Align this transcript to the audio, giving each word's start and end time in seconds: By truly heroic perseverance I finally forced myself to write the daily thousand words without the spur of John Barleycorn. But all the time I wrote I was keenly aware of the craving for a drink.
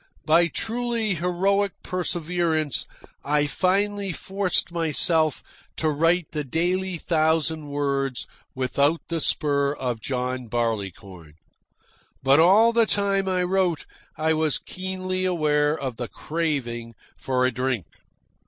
By 0.25 0.47
truly 0.47 1.13
heroic 1.13 1.73
perseverance 1.83 2.87
I 3.23 3.45
finally 3.45 4.11
forced 4.11 4.71
myself 4.71 5.43
to 5.77 5.91
write 5.91 6.31
the 6.31 6.43
daily 6.43 6.97
thousand 6.97 7.67
words 7.67 8.25
without 8.55 9.01
the 9.09 9.19
spur 9.19 9.73
of 9.75 10.01
John 10.01 10.47
Barleycorn. 10.47 11.35
But 12.23 12.39
all 12.39 12.73
the 12.73 12.87
time 12.87 13.29
I 13.29 13.43
wrote 13.43 13.85
I 14.17 14.33
was 14.33 14.57
keenly 14.57 15.23
aware 15.23 15.77
of 15.79 15.97
the 15.97 16.07
craving 16.07 16.95
for 17.15 17.45
a 17.45 17.51
drink. 17.51 17.85